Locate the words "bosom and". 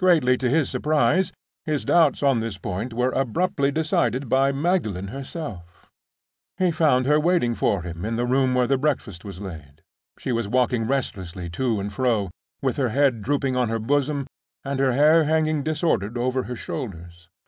13.78-14.80